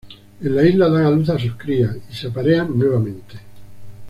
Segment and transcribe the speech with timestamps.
[0.41, 3.37] En la isla dan a luz a sus crías y se aparean nuevamente.